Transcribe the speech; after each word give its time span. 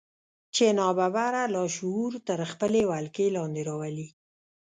چې 0.55 0.65
ناببره 0.79 1.43
لاشعور 1.55 2.11
تر 2.27 2.39
خپلې 2.51 2.81
ولکې 2.91 3.25
لاندې 3.37 3.61
راولي. 3.69 4.07